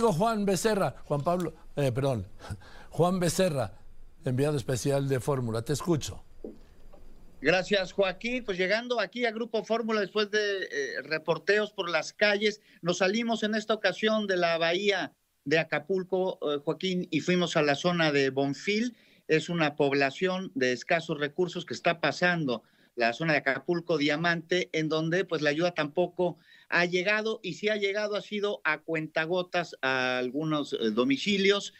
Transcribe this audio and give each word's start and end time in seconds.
Juan 0.00 0.44
Becerra, 0.44 0.96
Juan 1.04 1.22
Pablo, 1.22 1.54
eh, 1.76 1.92
perdón, 1.92 2.26
Juan 2.90 3.20
Becerra, 3.20 3.72
enviado 4.24 4.56
especial 4.56 5.08
de 5.08 5.20
Fórmula. 5.20 5.62
Te 5.62 5.72
escucho. 5.72 6.24
Gracias, 7.40 7.92
Joaquín. 7.92 8.44
Pues 8.44 8.58
llegando 8.58 9.00
aquí 9.00 9.24
a 9.24 9.30
Grupo 9.30 9.62
Fórmula 9.64 10.00
después 10.00 10.30
de 10.30 10.64
eh, 10.64 11.02
reporteos 11.02 11.72
por 11.72 11.88
las 11.88 12.12
calles, 12.12 12.60
nos 12.82 12.98
salimos 12.98 13.42
en 13.42 13.54
esta 13.54 13.74
ocasión 13.74 14.26
de 14.26 14.36
la 14.36 14.58
bahía 14.58 15.12
de 15.44 15.58
Acapulco, 15.58 16.38
eh, 16.42 16.58
Joaquín, 16.64 17.06
y 17.10 17.20
fuimos 17.20 17.56
a 17.56 17.62
la 17.62 17.76
zona 17.76 18.10
de 18.10 18.30
Bonfil. 18.30 18.96
Es 19.28 19.48
una 19.48 19.76
población 19.76 20.50
de 20.54 20.72
escasos 20.72 21.18
recursos 21.18 21.64
que 21.64 21.74
está 21.74 22.00
pasando 22.00 22.64
la 22.98 23.12
zona 23.12 23.32
de 23.32 23.38
Acapulco 23.38 23.96
Diamante, 23.96 24.70
en 24.72 24.88
donde 24.88 25.24
pues 25.24 25.40
la 25.40 25.50
ayuda 25.50 25.72
tampoco 25.72 26.38
ha 26.68 26.84
llegado 26.84 27.38
y 27.44 27.54
si 27.54 27.68
ha 27.68 27.76
llegado 27.76 28.16
ha 28.16 28.20
sido 28.20 28.60
a 28.64 28.78
cuentagotas 28.78 29.76
a 29.82 30.18
algunos 30.18 30.72
eh, 30.72 30.90
domicilios. 30.90 31.74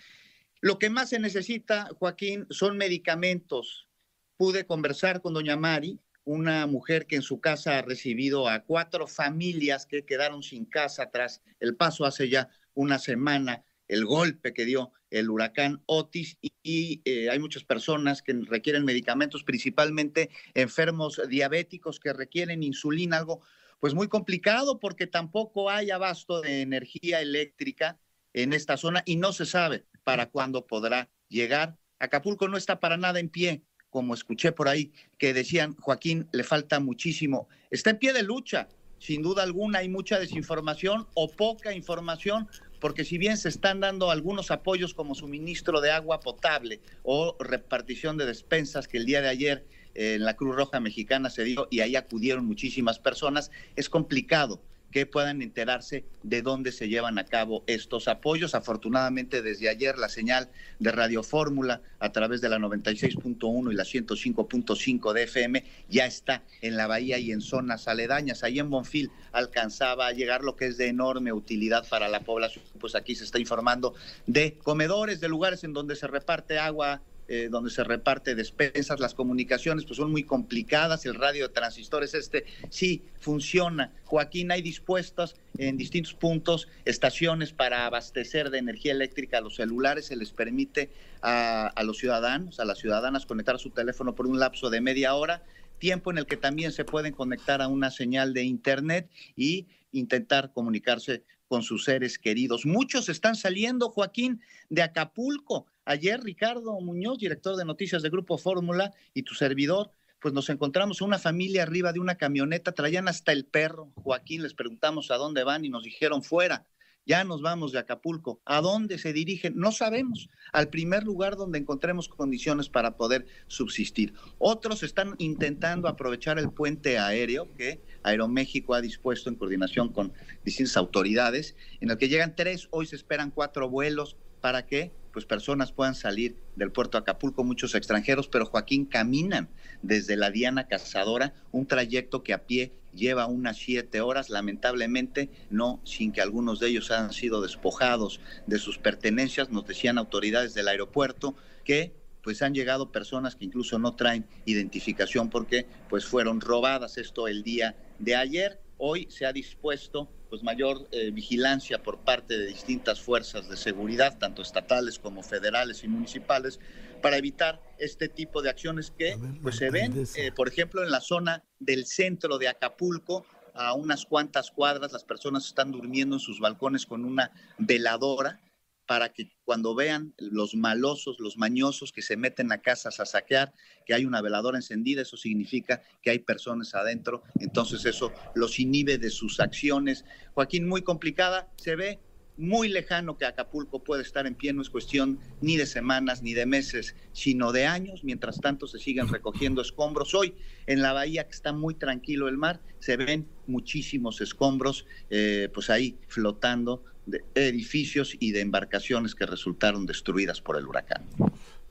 Lo 0.60 0.78
que 0.78 0.90
más 0.90 1.10
se 1.10 1.18
necesita, 1.18 1.88
Joaquín, 1.98 2.46
son 2.50 2.76
medicamentos, 2.76 3.88
pude 4.36 4.64
conversar 4.64 5.20
con 5.20 5.34
doña 5.34 5.56
Mari, 5.56 6.00
una 6.24 6.66
mujer 6.66 7.06
que 7.06 7.16
en 7.16 7.22
su 7.22 7.40
casa 7.40 7.78
ha 7.78 7.82
recibido 7.82 8.48
a 8.48 8.60
cuatro 8.60 9.08
familias 9.08 9.86
que 9.86 10.04
quedaron 10.04 10.42
sin 10.44 10.66
casa 10.66 11.10
tras 11.10 11.42
el 11.58 11.74
paso 11.74 12.04
hace 12.04 12.28
ya 12.28 12.48
una 12.74 12.98
semana, 12.98 13.64
el 13.88 14.04
golpe 14.04 14.54
que 14.54 14.64
dio 14.64 14.92
el 15.10 15.30
huracán 15.30 15.82
Otis 15.86 16.38
y, 16.62 17.00
eh, 17.04 17.30
hay 17.30 17.38
muchas 17.38 17.64
personas 17.64 18.22
que 18.22 18.34
requieren 18.46 18.84
medicamentos, 18.84 19.42
principalmente 19.42 20.30
enfermos 20.54 21.20
diabéticos 21.28 21.98
que 21.98 22.12
requieren 22.12 22.62
insulina, 22.62 23.18
algo 23.18 23.40
pues 23.80 23.94
muy 23.94 24.08
complicado 24.08 24.78
porque 24.78 25.06
tampoco 25.06 25.70
hay 25.70 25.90
abasto 25.90 26.40
de 26.40 26.62
energía 26.62 27.20
eléctrica 27.20 27.98
en 28.32 28.52
esta 28.52 28.76
zona 28.76 29.02
y 29.06 29.16
no 29.16 29.32
se 29.32 29.46
sabe 29.46 29.86
para 30.04 30.26
cuándo 30.26 30.66
podrá 30.66 31.08
llegar. 31.28 31.76
Acapulco 31.98 32.48
no 32.48 32.56
está 32.56 32.80
para 32.80 32.96
nada 32.96 33.20
en 33.20 33.28
pie 33.28 33.62
como 33.90 34.14
escuché 34.14 34.52
por 34.52 34.68
ahí, 34.68 34.92
que 35.16 35.32
decían, 35.32 35.74
Joaquín, 35.76 36.28
le 36.32 36.44
falta 36.44 36.80
muchísimo. 36.80 37.48
Está 37.70 37.90
en 37.90 37.98
pie 37.98 38.12
de 38.12 38.22
lucha, 38.22 38.68
sin 38.98 39.22
duda 39.22 39.42
alguna 39.42 39.80
hay 39.80 39.88
mucha 39.88 40.18
desinformación 40.18 41.06
o 41.14 41.30
poca 41.30 41.72
información, 41.72 42.48
porque 42.80 43.04
si 43.04 43.18
bien 43.18 43.36
se 43.36 43.48
están 43.48 43.80
dando 43.80 44.10
algunos 44.10 44.50
apoyos 44.50 44.94
como 44.94 45.14
suministro 45.14 45.80
de 45.80 45.90
agua 45.90 46.20
potable 46.20 46.80
o 47.02 47.36
repartición 47.40 48.16
de 48.16 48.26
despensas 48.26 48.88
que 48.88 48.98
el 48.98 49.06
día 49.06 49.20
de 49.20 49.28
ayer 49.28 49.66
eh, 49.94 50.14
en 50.14 50.24
la 50.24 50.34
Cruz 50.34 50.54
Roja 50.54 50.80
Mexicana 50.80 51.30
se 51.30 51.44
dio 51.44 51.68
y 51.70 51.80
ahí 51.80 51.96
acudieron 51.96 52.46
muchísimas 52.46 52.98
personas, 52.98 53.50
es 53.76 53.88
complicado 53.88 54.60
que 54.90 55.06
puedan 55.06 55.42
enterarse 55.42 56.04
de 56.22 56.42
dónde 56.42 56.72
se 56.72 56.88
llevan 56.88 57.18
a 57.18 57.24
cabo 57.24 57.62
estos 57.66 58.08
apoyos. 58.08 58.54
Afortunadamente, 58.54 59.42
desde 59.42 59.68
ayer 59.68 59.98
la 59.98 60.08
señal 60.08 60.48
de 60.78 60.92
Radio 60.92 61.22
Fórmula 61.22 61.82
a 61.98 62.12
través 62.12 62.40
de 62.40 62.48
la 62.48 62.58
96.1 62.58 63.72
y 63.72 63.74
la 63.74 63.84
105.5 63.84 65.12
de 65.12 65.22
FM 65.24 65.64
ya 65.88 66.06
está 66.06 66.42
en 66.62 66.76
la 66.76 66.86
bahía 66.86 67.18
y 67.18 67.32
en 67.32 67.40
zonas 67.40 67.88
aledañas. 67.88 68.42
Ahí 68.44 68.58
en 68.58 68.70
Bonfil 68.70 69.10
alcanzaba 69.32 70.06
a 70.06 70.12
llegar 70.12 70.42
lo 70.42 70.56
que 70.56 70.66
es 70.66 70.78
de 70.78 70.88
enorme 70.88 71.32
utilidad 71.32 71.86
para 71.88 72.08
la 72.08 72.20
población. 72.20 72.64
Pues 72.80 72.94
aquí 72.94 73.14
se 73.14 73.24
está 73.24 73.38
informando 73.38 73.94
de 74.26 74.56
comedores, 74.62 75.20
de 75.20 75.28
lugares 75.28 75.64
en 75.64 75.72
donde 75.72 75.96
se 75.96 76.06
reparte 76.06 76.58
agua 76.58 77.02
eh, 77.28 77.48
donde 77.50 77.70
se 77.70 77.84
reparte 77.84 78.34
despensas, 78.34 79.00
las 79.00 79.14
comunicaciones 79.14 79.84
pues 79.84 79.98
son 79.98 80.10
muy 80.10 80.24
complicadas, 80.24 81.04
el 81.04 81.14
radio 81.14 81.48
de 81.48 81.54
transistores 81.54 82.14
este 82.14 82.46
sí 82.70 83.02
funciona. 83.20 83.92
Joaquín, 84.04 84.50
hay 84.50 84.62
dispuestas 84.62 85.36
en 85.58 85.76
distintos 85.76 86.14
puntos 86.14 86.68
estaciones 86.86 87.52
para 87.52 87.84
abastecer 87.84 88.50
de 88.50 88.58
energía 88.58 88.92
eléctrica 88.92 89.38
a 89.38 89.40
los 89.42 89.56
celulares, 89.56 90.06
se 90.06 90.16
les 90.16 90.32
permite 90.32 90.90
a, 91.20 91.66
a 91.66 91.82
los 91.82 91.98
ciudadanos, 91.98 92.60
a 92.60 92.64
las 92.64 92.78
ciudadanas 92.78 93.26
conectar 93.26 93.58
su 93.58 93.70
teléfono 93.70 94.14
por 94.14 94.26
un 94.26 94.38
lapso 94.38 94.70
de 94.70 94.80
media 94.80 95.14
hora, 95.14 95.42
tiempo 95.78 96.10
en 96.10 96.18
el 96.18 96.26
que 96.26 96.36
también 96.36 96.72
se 96.72 96.84
pueden 96.84 97.12
conectar 97.12 97.62
a 97.62 97.68
una 97.68 97.90
señal 97.90 98.34
de 98.34 98.42
internet 98.44 99.10
y 99.36 99.66
intentar 99.92 100.52
comunicarse 100.52 101.24
con 101.48 101.62
sus 101.62 101.84
seres 101.84 102.18
queridos. 102.18 102.66
Muchos 102.66 103.08
están 103.08 103.34
saliendo, 103.34 103.90
Joaquín, 103.90 104.40
de 104.68 104.82
Acapulco. 104.82 105.66
Ayer 105.84 106.20
Ricardo 106.20 106.78
Muñoz, 106.80 107.18
director 107.18 107.56
de 107.56 107.64
noticias 107.64 108.02
de 108.02 108.10
Grupo 108.10 108.38
Fórmula, 108.38 108.92
y 109.14 109.22
tu 109.22 109.34
servidor, 109.34 109.90
pues 110.20 110.34
nos 110.34 110.50
encontramos 110.50 111.00
una 111.00 111.18
familia 111.18 111.62
arriba 111.62 111.92
de 111.92 112.00
una 112.00 112.16
camioneta, 112.16 112.72
traían 112.72 113.08
hasta 113.08 113.32
el 113.32 113.46
perro. 113.46 113.90
Joaquín, 113.94 114.42
les 114.42 114.54
preguntamos 114.54 115.10
a 115.10 115.16
dónde 115.16 115.44
van 115.44 115.64
y 115.64 115.70
nos 115.70 115.84
dijeron 115.84 116.22
fuera. 116.22 116.66
Ya 117.08 117.24
nos 117.24 117.40
vamos 117.40 117.72
de 117.72 117.78
Acapulco. 117.78 118.38
¿A 118.44 118.60
dónde 118.60 118.98
se 118.98 119.14
dirigen? 119.14 119.54
No 119.56 119.72
sabemos. 119.72 120.28
Al 120.52 120.68
primer 120.68 121.04
lugar 121.04 121.36
donde 121.36 121.58
encontremos 121.58 122.06
condiciones 122.06 122.68
para 122.68 122.98
poder 122.98 123.26
subsistir. 123.46 124.12
Otros 124.36 124.82
están 124.82 125.14
intentando 125.16 125.88
aprovechar 125.88 126.38
el 126.38 126.50
puente 126.50 126.98
aéreo 126.98 127.48
que 127.56 127.80
Aeroméxico 128.02 128.74
ha 128.74 128.82
dispuesto 128.82 129.30
en 129.30 129.36
coordinación 129.36 129.88
con 129.88 130.12
distintas 130.44 130.76
autoridades, 130.76 131.56
en 131.80 131.90
el 131.90 131.96
que 131.96 132.10
llegan 132.10 132.36
tres, 132.36 132.68
hoy 132.72 132.84
se 132.84 132.96
esperan 132.96 133.30
cuatro 133.30 133.70
vuelos. 133.70 134.18
¿Para 134.42 134.66
qué? 134.66 134.92
pues 135.12 135.26
personas 135.26 135.72
puedan 135.72 135.96
salir 135.96 136.36
del 136.54 136.70
puerto 136.70 136.96
de 136.96 137.02
Acapulco, 137.02 137.42
muchos 137.42 137.74
extranjeros, 137.74 138.28
pero 138.28 138.46
Joaquín 138.46 138.84
caminan 138.84 139.48
desde 139.82 140.16
la 140.16 140.30
Diana 140.30 140.68
Cazadora, 140.68 141.34
un 141.50 141.66
trayecto 141.66 142.22
que 142.22 142.32
a 142.32 142.46
pie 142.46 142.72
lleva 142.92 143.26
unas 143.26 143.56
siete 143.56 144.00
horas, 144.00 144.30
lamentablemente 144.30 145.30
no 145.50 145.80
sin 145.84 146.12
que 146.12 146.20
algunos 146.20 146.60
de 146.60 146.68
ellos 146.68 146.90
hayan 146.90 147.12
sido 147.12 147.40
despojados 147.40 148.20
de 148.46 148.58
sus 148.58 148.78
pertenencias, 148.78 149.50
nos 149.50 149.66
decían 149.66 149.98
autoridades 149.98 150.54
del 150.54 150.68
aeropuerto 150.68 151.34
que 151.64 151.92
pues 152.22 152.42
han 152.42 152.54
llegado 152.54 152.92
personas 152.92 153.36
que 153.36 153.44
incluso 153.44 153.78
no 153.78 153.94
traen 153.94 154.26
identificación 154.44 155.30
porque 155.30 155.66
pues 155.88 156.04
fueron 156.04 156.40
robadas 156.40 156.98
esto 156.98 157.28
el 157.28 157.42
día 157.42 157.76
de 157.98 158.16
ayer. 158.16 158.60
Hoy 158.76 159.06
se 159.10 159.26
ha 159.26 159.32
dispuesto 159.32 160.08
pues 160.28 160.42
mayor 160.42 160.88
eh, 160.92 161.10
vigilancia 161.10 161.82
por 161.82 161.98
parte 161.98 162.38
de 162.38 162.46
distintas 162.46 163.00
fuerzas 163.00 163.48
de 163.48 163.56
seguridad, 163.56 164.18
tanto 164.18 164.42
estatales 164.42 164.98
como 164.98 165.22
federales 165.22 165.84
y 165.84 165.88
municipales, 165.88 166.60
para 167.02 167.16
evitar 167.16 167.60
este 167.78 168.08
tipo 168.08 168.42
de 168.42 168.50
acciones 168.50 168.90
que 168.90 169.16
pues 169.42 169.56
se 169.56 169.70
ven, 169.70 169.94
eh, 170.16 170.32
por 170.32 170.48
ejemplo, 170.48 170.82
en 170.82 170.90
la 170.90 171.00
zona 171.00 171.44
del 171.58 171.86
centro 171.86 172.38
de 172.38 172.48
Acapulco, 172.48 173.24
a 173.54 173.74
unas 173.74 174.04
cuantas 174.06 174.50
cuadras, 174.50 174.92
las 174.92 175.04
personas 175.04 175.46
están 175.46 175.72
durmiendo 175.72 176.16
en 176.16 176.20
sus 176.20 176.38
balcones 176.38 176.86
con 176.86 177.04
una 177.04 177.32
veladora 177.58 178.40
para 178.88 179.12
que 179.12 179.30
cuando 179.44 179.74
vean 179.74 180.14
los 180.16 180.54
malosos, 180.54 181.20
los 181.20 181.36
mañosos 181.36 181.92
que 181.92 182.00
se 182.00 182.16
meten 182.16 182.50
a 182.52 182.62
casas 182.62 183.00
a 183.00 183.04
saquear, 183.04 183.52
que 183.84 183.92
hay 183.92 184.06
una 184.06 184.22
veladora 184.22 184.56
encendida, 184.56 185.02
eso 185.02 185.18
significa 185.18 185.82
que 186.02 186.08
hay 186.08 186.20
personas 186.20 186.74
adentro, 186.74 187.22
entonces 187.38 187.84
eso 187.84 188.10
los 188.34 188.58
inhibe 188.58 188.96
de 188.96 189.10
sus 189.10 189.40
acciones. 189.40 190.06
Joaquín, 190.32 190.66
muy 190.66 190.80
complicada, 190.80 191.52
se 191.58 191.76
ve 191.76 192.00
muy 192.38 192.68
lejano 192.68 193.18
que 193.18 193.26
Acapulco 193.26 193.84
puede 193.84 194.02
estar 194.02 194.26
en 194.26 194.34
pie, 194.34 194.54
no 194.54 194.62
es 194.62 194.70
cuestión 194.70 195.18
ni 195.42 195.58
de 195.58 195.66
semanas 195.66 196.22
ni 196.22 196.32
de 196.32 196.46
meses, 196.46 196.94
sino 197.12 197.52
de 197.52 197.66
años, 197.66 198.04
mientras 198.04 198.40
tanto 198.40 198.66
se 198.66 198.78
siguen 198.78 199.08
recogiendo 199.08 199.60
escombros. 199.60 200.14
Hoy 200.14 200.34
en 200.66 200.80
la 200.80 200.94
bahía, 200.94 201.24
que 201.24 201.34
está 201.34 201.52
muy 201.52 201.74
tranquilo 201.74 202.26
el 202.26 202.38
mar, 202.38 202.62
se 202.78 202.96
ven 202.96 203.28
muchísimos 203.46 204.22
escombros, 204.22 204.86
eh, 205.10 205.50
pues 205.52 205.68
ahí 205.68 205.98
flotando 206.06 206.84
de 207.10 207.24
edificios 207.34 208.16
y 208.18 208.32
de 208.32 208.40
embarcaciones 208.40 209.14
que 209.14 209.26
resultaron 209.26 209.86
destruidas 209.86 210.40
por 210.40 210.56
el 210.56 210.66
huracán. 210.66 211.04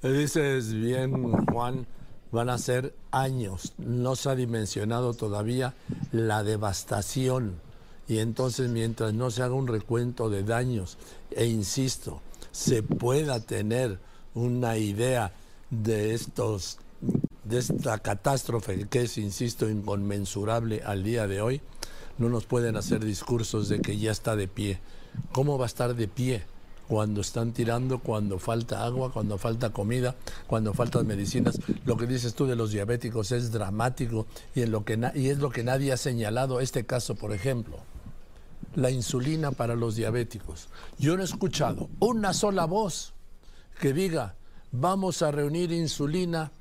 dices 0.02 0.74
bien, 0.74 1.32
Juan, 1.46 1.88
van 2.32 2.50
a 2.50 2.58
ser 2.58 2.94
años. 3.12 3.74
No 3.78 4.16
se 4.16 4.30
ha 4.30 4.36
dimensionado 4.36 5.14
todavía 5.14 5.74
la 6.12 6.44
devastación. 6.44 7.60
Y 8.08 8.20
entonces, 8.20 8.70
mientras 8.70 9.14
no 9.14 9.32
se 9.32 9.44
haga 9.44 9.54
un 9.54 9.68
recuento 9.68 10.30
de 10.30 10.44
daños, 10.44 10.98
e 11.32 11.46
insisto, 11.46 12.22
se 12.52 12.84
pueda 12.84 13.40
tener 13.42 14.00
una 14.34 14.78
idea 14.78 15.34
de 15.70 16.14
estos 16.14 16.80
de 17.44 17.60
esta 17.60 18.00
catástrofe 18.00 18.88
que 18.90 19.04
es, 19.04 19.18
insisto, 19.18 19.70
inconmensurable 19.70 20.82
al 20.84 21.04
día 21.04 21.28
de 21.28 21.42
hoy, 21.42 21.62
no 22.18 22.30
nos 22.30 22.46
pueden 22.46 22.76
hacer 22.76 23.06
discursos 23.06 23.70
de 23.70 23.80
que 23.80 23.98
ya 23.98 24.12
está 24.12 24.36
de 24.36 24.48
pie. 24.48 24.80
¿Cómo 25.32 25.58
va 25.58 25.66
a 25.66 25.68
estar 25.68 25.96
de 25.96 26.08
pie 26.08 26.44
cuando 26.88 27.22
están 27.22 27.52
tirando, 27.52 28.00
cuando 28.00 28.40
falta 28.40 28.86
agua, 28.86 29.12
cuando 29.12 29.38
falta 29.38 29.72
comida, 29.72 30.16
cuando 30.48 30.74
faltan 30.74 31.06
medicinas? 31.08 31.60
Lo 31.86 31.98
que 31.98 32.08
dices 32.08 32.34
tú 32.34 32.46
de 32.46 32.56
los 32.56 32.72
diabéticos 32.72 33.32
es 33.32 33.52
dramático 33.52 34.26
y, 34.56 34.62
y 34.62 35.30
es 35.30 35.40
lo 35.40 35.50
que 35.52 35.64
nadie 35.64 35.92
ha 35.92 35.98
señalado 35.98 36.60
este 36.60 36.86
caso, 36.86 37.16
por 37.16 37.34
ejemplo. 37.34 37.78
La 38.76 38.92
insulina 38.92 39.52
para 39.52 39.76
los 39.76 39.96
diabéticos. 39.96 40.70
Yo 40.98 41.16
no 41.16 41.24
he 41.24 41.26
escuchado 41.26 41.90
una 42.00 42.34
sola 42.34 42.66
voz 42.66 43.14
que 43.80 43.94
diga, 43.94 44.36
vamos 44.72 45.22
a 45.22 45.32
reunir 45.32 45.72
insulina 45.72 46.52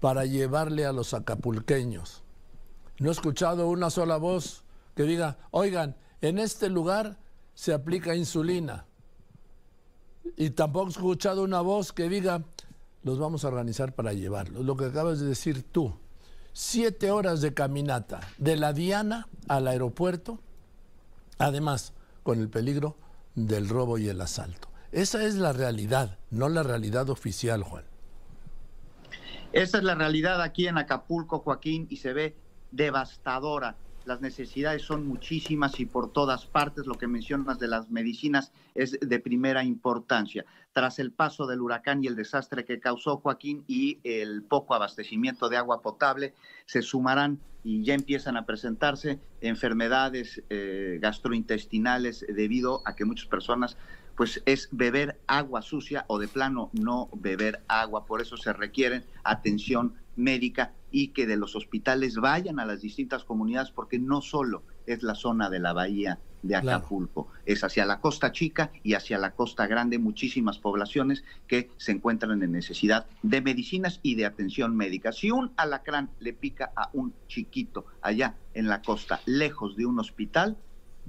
para 0.00 0.24
llevarle 0.24 0.86
a 0.86 0.92
los 0.92 1.14
acapulqueños. 1.14 2.22
No 2.98 3.08
he 3.10 3.12
escuchado 3.12 3.68
una 3.68 3.90
sola 3.90 4.16
voz 4.16 4.62
que 4.94 5.04
diga, 5.04 5.38
oigan, 5.50 5.96
en 6.20 6.38
este 6.38 6.68
lugar 6.68 7.18
se 7.60 7.74
aplica 7.74 8.14
insulina. 8.14 8.86
y 10.38 10.48
tampoco 10.48 10.86
he 10.86 10.90
escuchado 10.92 11.44
una 11.44 11.60
voz 11.60 11.92
que 11.92 12.08
diga, 12.08 12.42
los 13.02 13.18
vamos 13.18 13.44
a 13.44 13.48
organizar 13.48 13.94
para 13.94 14.14
llevarlos. 14.14 14.64
Lo 14.64 14.78
que 14.78 14.86
acabas 14.86 15.20
de 15.20 15.26
decir 15.26 15.62
tú, 15.62 15.92
siete 16.54 17.10
horas 17.10 17.42
de 17.42 17.52
caminata 17.52 18.20
de 18.38 18.56
la 18.56 18.72
Diana 18.72 19.28
al 19.46 19.68
aeropuerto, 19.68 20.40
además 21.36 21.92
con 22.22 22.40
el 22.40 22.48
peligro 22.48 22.96
del 23.34 23.68
robo 23.68 23.98
y 23.98 24.08
el 24.08 24.22
asalto. 24.22 24.68
Esa 24.90 25.22
es 25.22 25.34
la 25.34 25.52
realidad, 25.52 26.18
no 26.30 26.48
la 26.48 26.62
realidad 26.62 27.10
oficial, 27.10 27.62
Juan. 27.62 27.84
Esa 29.52 29.76
es 29.76 29.84
la 29.84 29.94
realidad 29.94 30.40
aquí 30.40 30.66
en 30.66 30.78
Acapulco, 30.78 31.40
Joaquín, 31.40 31.86
y 31.90 31.98
se 31.98 32.14
ve 32.14 32.36
devastadora 32.70 33.76
las 34.10 34.20
necesidades 34.20 34.82
son 34.82 35.06
muchísimas 35.06 35.78
y 35.78 35.86
por 35.86 36.12
todas 36.12 36.44
partes. 36.44 36.84
Lo 36.84 36.96
que 36.96 37.06
mencionas 37.06 37.60
de 37.60 37.68
las 37.68 37.90
medicinas 37.92 38.50
es 38.74 38.98
de 38.98 39.20
primera 39.20 39.62
importancia. 39.62 40.44
Tras 40.72 40.98
el 40.98 41.12
paso 41.12 41.46
del 41.46 41.60
huracán 41.60 42.02
y 42.02 42.08
el 42.08 42.16
desastre 42.16 42.64
que 42.64 42.80
causó 42.80 43.18
Joaquín 43.18 43.62
y 43.68 44.00
el 44.02 44.42
poco 44.42 44.74
abastecimiento 44.74 45.48
de 45.48 45.58
agua 45.58 45.80
potable, 45.80 46.34
se 46.66 46.82
sumarán 46.82 47.38
y 47.62 47.84
ya 47.84 47.94
empiezan 47.94 48.36
a 48.36 48.46
presentarse 48.46 49.20
enfermedades 49.42 50.42
eh, 50.50 50.98
gastrointestinales 51.00 52.26
debido 52.28 52.82
a 52.86 52.96
que 52.96 53.04
muchas 53.04 53.28
personas 53.28 53.76
pues 54.16 54.42
es 54.44 54.68
beber 54.72 55.20
agua 55.28 55.62
sucia 55.62 56.04
o 56.08 56.18
de 56.18 56.26
plano 56.26 56.70
no 56.72 57.08
beber 57.14 57.62
agua. 57.68 58.06
Por 58.06 58.20
eso 58.20 58.36
se 58.36 58.52
requiere 58.52 59.04
atención 59.22 59.94
médica 60.16 60.72
y 60.90 61.08
que 61.08 61.26
de 61.26 61.36
los 61.36 61.56
hospitales 61.56 62.16
vayan 62.16 62.58
a 62.60 62.66
las 62.66 62.80
distintas 62.80 63.24
comunidades, 63.24 63.70
porque 63.70 63.98
no 63.98 64.20
solo 64.20 64.62
es 64.86 65.02
la 65.02 65.14
zona 65.14 65.50
de 65.50 65.60
la 65.60 65.72
bahía 65.72 66.18
de 66.42 66.56
Acapulco, 66.56 67.28
es 67.44 67.62
hacia 67.64 67.84
la 67.84 68.00
costa 68.00 68.32
chica 68.32 68.70
y 68.82 68.94
hacia 68.94 69.18
la 69.18 69.32
costa 69.32 69.66
grande 69.66 69.98
muchísimas 69.98 70.58
poblaciones 70.58 71.22
que 71.46 71.70
se 71.76 71.92
encuentran 71.92 72.42
en 72.42 72.52
necesidad 72.52 73.06
de 73.22 73.42
medicinas 73.42 74.00
y 74.02 74.14
de 74.14 74.26
atención 74.26 74.76
médica. 74.76 75.12
Si 75.12 75.30
un 75.30 75.52
alacrán 75.56 76.10
le 76.18 76.32
pica 76.32 76.72
a 76.76 76.88
un 76.92 77.14
chiquito 77.28 77.84
allá 78.00 78.36
en 78.54 78.68
la 78.68 78.82
costa, 78.82 79.20
lejos 79.26 79.76
de 79.76 79.86
un 79.86 79.98
hospital, 79.98 80.56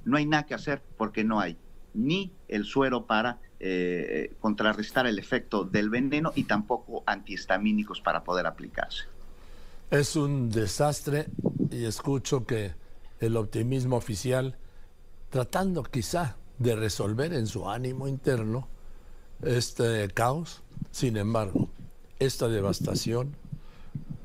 no 0.04 0.18
hay 0.18 0.25
nada 0.25 0.45
que 0.45 0.54
hacer 0.54 0.81
porque 0.98 1.24
no 1.24 1.39
hay 1.39 1.57
ni 1.94 2.31
el 2.48 2.66
suero 2.66 3.06
para 3.06 3.39
eh, 3.60 4.34
contrarrestar 4.39 5.07
el 5.07 5.19
efecto 5.19 5.63
del 5.63 5.89
veneno 5.89 6.31
y 6.36 6.45
tampoco 6.45 7.04
antihistamínicos 7.06 8.01
para 8.01 8.24
poder 8.24 8.48
aplicarse. 8.48 9.11
Es 9.91 10.15
un 10.15 10.49
desastre 10.49 11.27
y 11.69 11.83
escucho 11.83 12.45
que 12.45 12.73
el 13.19 13.35
optimismo 13.35 13.97
oficial, 13.97 14.55
tratando 15.29 15.83
quizá 15.83 16.38
de 16.59 16.77
resolver 16.77 17.33
en 17.33 17.45
su 17.45 17.69
ánimo 17.69 18.07
interno 18.07 18.69
este 19.41 20.07
caos, 20.13 20.61
sin 20.91 21.17
embargo, 21.17 21.67
esta 22.19 22.47
devastación, 22.47 23.35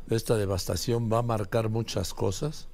esta 0.08 0.36
devastación 0.36 1.12
va 1.12 1.18
a 1.18 1.22
marcar 1.22 1.68
muchas 1.68 2.14
cosas 2.14 2.68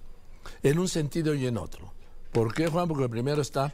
en 0.63 0.79
un 0.79 0.89
sentido 0.89 1.33
y 1.33 1.47
en 1.47 1.57
otro. 1.57 1.95
¿Por 2.31 2.53
qué, 2.53 2.69
Juan? 2.69 2.89
Porque 2.89 3.09
primero 3.09 3.41
está 3.41 3.73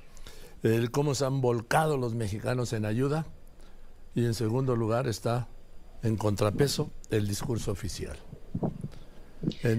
el 0.63 0.93
cómo 0.93 1.17
se 1.17 1.25
han 1.25 1.41
volcado 1.41 1.97
los 1.97 2.15
mexicanos 2.15 2.73
en 2.73 2.85
ayuda 2.85 3.27
y 4.15 4.27
en 4.27 4.35
segundo 4.35 4.77
lugar 4.77 5.09
está 5.09 5.49
en 6.05 6.17
contrapeso 6.17 6.93
el 7.11 7.27
discurso 7.27 7.73
oficial. 7.73 8.17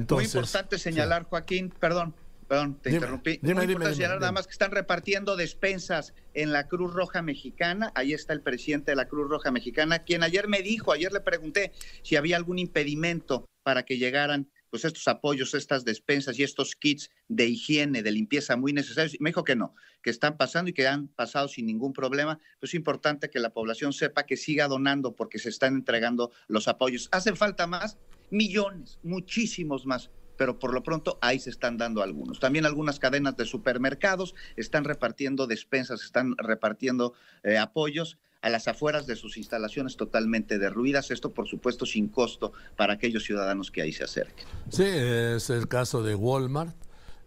Muy 0.10 0.26
importante 0.26 0.78
señalar, 0.78 1.24
Joaquín, 1.24 1.74
perdón, 1.80 2.14
perdón, 2.48 2.80
te 2.82 2.92
interrumpí. 2.92 3.40
Muy 3.42 3.52
importante 3.52 3.96
señalar 3.96 4.20
nada 4.20 4.32
más 4.32 4.48
que 4.48 4.52
están 4.52 4.72
repartiendo 4.72 5.36
despensas 5.36 6.14
en 6.34 6.52
la 6.52 6.68
Cruz 6.68 6.94
Roja 6.94 7.22
Mexicana. 7.22 7.92
Ahí 7.96 8.14
está 8.14 8.34
el 8.34 8.42
presidente 8.42 8.92
de 8.92 8.96
la 8.96 9.08
Cruz 9.08 9.30
Roja 9.30 9.52
Mexicana, 9.52 10.00
quien 10.00 10.24
ayer 10.24 10.48
me 10.48 10.62
dijo, 10.62 10.92
ayer 10.92 11.12
le 11.12 11.22
pregunté 11.22 11.72
si 12.02 12.16
había 12.16 12.38
algún 12.38 12.60
impedimento 12.60 13.46
para 13.64 13.84
que 13.84 13.98
llegaran 13.98 14.50
pues 14.70 14.86
estos 14.86 15.08
apoyos, 15.08 15.54
estas 15.54 15.84
despensas 15.84 16.38
y 16.38 16.44
estos 16.44 16.76
kits 16.76 17.10
de 17.28 17.46
higiene, 17.46 18.04
de 18.04 18.12
limpieza 18.12 18.56
muy 18.56 18.74
necesarios. 18.74 19.16
Y 19.16 19.18
me 19.20 19.32
dijo 19.32 19.44
que 19.44 19.56
no, 19.56 19.74
que 20.02 20.10
están 20.10 20.38
pasando 20.38 20.70
y 20.70 20.74
que 20.74 20.88
han 20.88 21.08
pasado 21.08 21.48
sin 21.48 21.66
ningún 21.66 21.94
problema. 21.94 22.40
Pues 22.60 22.72
es 22.72 22.76
importante 22.76 23.30
que 23.30 23.40
la 23.40 23.52
población 23.52 23.94
sepa 23.94 24.26
que 24.26 24.38
siga 24.38 24.68
donando 24.68 25.16
porque 25.16 25.40
se 25.40 25.50
están 25.50 25.76
entregando 25.76 26.32
los 26.48 26.68
apoyos. 26.68 27.10
¿Hacen 27.12 27.36
falta 27.36 27.68
más? 27.68 27.98
Millones, 28.30 29.00
muchísimos 29.04 29.86
más 29.86 30.10
pero 30.40 30.58
por 30.58 30.74
lo 30.74 30.82
pronto 30.84 31.20
ahí 31.22 31.38
se 31.38 31.50
están 31.50 31.78
dando 31.78 32.02
algunos. 32.02 32.40
También 32.40 32.66
algunas 32.66 32.98
cadenas 32.98 33.36
de 33.36 33.44
supermercados 33.44 34.36
están 34.56 34.86
repartiendo 34.86 35.48
despensas, 35.48 36.02
están 36.02 36.34
repartiendo 36.38 37.14
eh, 37.44 37.58
apoyos 37.58 38.18
a 38.42 38.50
las 38.50 38.70
afueras 38.70 39.06
de 39.06 39.18
sus 39.18 39.36
instalaciones 39.36 39.98
totalmente 39.98 40.58
derruidas. 40.58 41.12
Esto, 41.12 41.34
por 41.34 41.50
supuesto, 41.50 41.86
sin 41.86 42.08
costo 42.08 42.54
para 42.78 42.94
aquellos 42.94 43.26
ciudadanos 43.26 43.70
que 43.70 43.82
ahí 43.82 43.92
se 43.92 44.06
acerquen. 44.06 44.48
Sí, 44.70 44.86
es 44.86 45.50
el 45.50 45.68
caso 45.68 46.04
de 46.04 46.16
Walmart. 46.16 46.74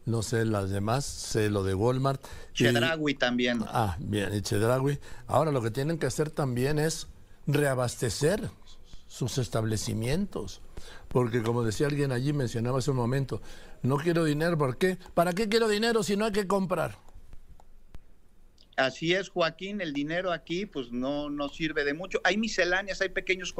No 0.06 0.22
sé 0.22 0.46
las 0.46 0.70
demás, 0.70 1.05
sé 1.05 1.50
lo 1.50 1.62
de 1.64 1.75
Walmart. 1.75 2.25
Chedragui 2.55 3.14
también. 3.14 3.62
Ah, 3.69 3.96
bien, 4.00 4.34
y 4.34 4.40
Chedragui. 4.40 4.98
Ahora 5.26 5.52
lo 5.52 5.62
que 5.62 5.70
tienen 5.70 5.98
que 5.98 6.06
hacer 6.06 6.31
también 6.31 6.78
es 6.78 7.08
reabastecer 7.46 8.48
sus 9.06 9.37
establecimientos. 9.37 10.62
Porque 11.08 11.43
como 11.43 11.62
decía 11.62 11.87
alguien 11.87 12.12
allí, 12.12 12.32
mencionaba 12.32 12.79
hace 12.79 12.90
un 12.90 12.96
momento, 12.96 13.43
no 13.82 13.96
quiero 13.96 14.25
dinero, 14.25 14.56
¿por 14.56 14.79
qué? 14.79 14.99
¿Para 15.14 15.32
qué 15.32 15.49
quiero 15.49 15.69
dinero 15.69 16.02
si 16.02 16.17
no 16.17 16.25
hay 16.25 16.32
que 16.32 16.46
comprar? 16.46 16.96
Así 18.76 19.12
es, 19.12 19.29
Joaquín, 19.29 19.81
el 19.82 19.93
dinero 19.93 20.32
aquí 20.32 20.64
pues 20.64 20.93
no, 20.93 21.29
no 21.29 21.49
sirve 21.49 21.84
de 21.84 21.93
mucho. 21.93 22.20
Hay 22.25 22.38
misceláneas, 22.38 23.02
hay 23.02 23.11
pequeños 23.11 23.55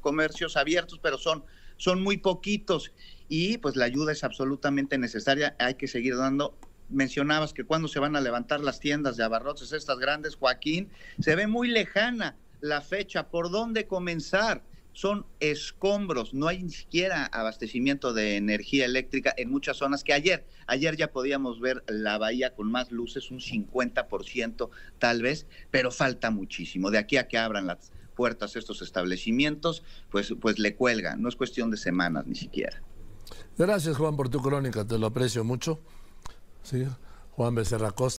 comercios 0.00 0.56
abiertos, 0.56 0.98
pero 1.02 1.18
son, 1.18 1.44
son 1.76 2.02
muy 2.02 2.16
poquitos 2.16 2.92
y 3.28 3.58
pues 3.58 3.76
la 3.76 3.84
ayuda 3.84 4.12
es 4.12 4.24
absolutamente 4.24 4.96
necesaria, 4.96 5.54
hay 5.58 5.74
que 5.74 5.86
seguir 5.86 6.16
dando. 6.16 6.56
Mencionabas 6.88 7.52
que 7.52 7.64
cuando 7.64 7.88
se 7.88 7.98
van 7.98 8.16
a 8.16 8.20
levantar 8.20 8.60
las 8.60 8.80
tiendas 8.80 9.16
de 9.16 9.24
abarrotes, 9.24 9.72
estas 9.72 9.98
grandes, 9.98 10.36
Joaquín, 10.36 10.90
se 11.20 11.34
ve 11.34 11.46
muy 11.46 11.68
lejana 11.68 12.36
la 12.60 12.80
fecha, 12.80 13.28
¿por 13.28 13.50
dónde 13.50 13.86
comenzar? 13.86 14.62
Son 14.94 15.26
escombros, 15.40 16.32
no 16.32 16.46
hay 16.46 16.62
ni 16.62 16.70
siquiera 16.70 17.26
abastecimiento 17.26 18.14
de 18.14 18.36
energía 18.36 18.86
eléctrica 18.86 19.34
en 19.36 19.50
muchas 19.50 19.76
zonas 19.76 20.04
que 20.04 20.14
ayer, 20.14 20.46
ayer 20.66 20.96
ya 20.96 21.10
podíamos 21.10 21.60
ver 21.60 21.84
la 21.88 22.16
bahía 22.16 22.54
con 22.54 22.70
más 22.70 22.90
luces, 22.92 23.30
un 23.30 23.40
50% 23.40 24.70
tal 24.98 25.20
vez, 25.20 25.46
pero 25.70 25.90
falta 25.90 26.30
muchísimo. 26.30 26.90
De 26.90 26.98
aquí 26.98 27.16
a 27.16 27.28
que 27.28 27.36
abran 27.36 27.66
las 27.66 27.90
puertas 28.14 28.54
estos 28.54 28.82
establecimientos, 28.82 29.82
pues, 30.10 30.32
pues 30.40 30.60
le 30.60 30.76
cuelga, 30.76 31.16
no 31.16 31.28
es 31.28 31.34
cuestión 31.34 31.70
de 31.72 31.76
semanas 31.76 32.26
ni 32.26 32.36
siquiera. 32.36 32.80
Gracias 33.58 33.96
Juan 33.96 34.16
por 34.16 34.28
tu 34.28 34.40
crónica, 34.40 34.86
te 34.86 34.96
lo 34.96 35.06
aprecio 35.06 35.42
mucho. 35.42 35.80
Sí, 36.62 36.86
Juan 37.32 37.56
Becerra 37.56 37.90
Costa. 37.90 38.12